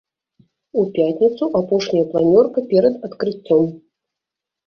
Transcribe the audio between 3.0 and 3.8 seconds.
адкрыццём.